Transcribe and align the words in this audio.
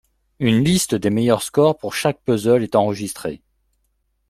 Une 0.39 0.63
liste 0.63 0.95
des 0.95 1.11
meilleurs 1.11 1.43
scores 1.43 1.77
pour 1.77 1.93
chaque 1.93 2.21
puzzle 2.23 2.63
est 2.63 2.73
enregistrée. 2.75 3.43